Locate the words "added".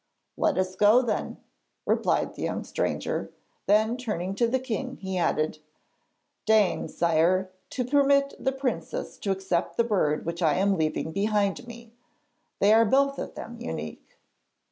5.15-5.59